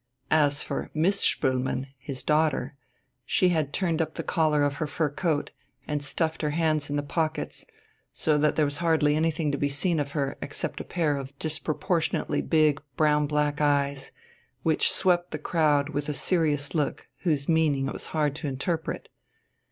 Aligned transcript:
As 0.31 0.63
for 0.63 0.89
Miss 0.95 1.19
Spoelmann, 1.21 1.85
his 1.99 2.23
daughter, 2.23 2.75
she 3.23 3.49
had 3.49 3.71
turned 3.71 4.01
up 4.01 4.15
the 4.15 4.23
collar 4.23 4.63
of 4.63 4.77
her 4.77 4.87
fur 4.87 5.11
coat, 5.11 5.51
and 5.87 6.03
stuffed 6.03 6.41
her 6.41 6.49
hands 6.49 6.89
in 6.89 6.95
the 6.95 7.03
pockets, 7.03 7.65
so 8.11 8.35
that 8.39 8.55
there 8.55 8.65
was 8.65 8.79
hardly 8.79 9.15
anything 9.15 9.51
to 9.51 9.59
be 9.59 9.69
seen 9.69 9.99
of 9.99 10.13
her 10.13 10.37
except 10.41 10.81
a 10.81 10.83
pair 10.83 11.17
of 11.17 11.37
disproportionately 11.37 12.41
big 12.41 12.81
brown 12.97 13.27
black 13.27 13.61
eyes, 13.61 14.11
which 14.63 14.91
swept 14.91 15.29
the 15.29 15.37
crowd 15.37 15.89
with 15.89 16.09
a 16.09 16.15
serious 16.15 16.73
look 16.73 17.05
whose 17.19 17.47
meaning 17.47 17.85
it 17.87 17.93
was 17.93 18.07
hard 18.07 18.33
to 18.37 18.47
interpret. 18.47 19.07